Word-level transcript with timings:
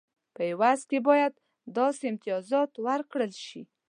په 0.35 0.41
عوض 0.51 0.79
کې 0.89 0.99
باید 1.07 1.33
داسې 1.77 2.03
امتیازات 2.11 2.71
ورکړل 2.85 3.31
شي. 3.45 3.61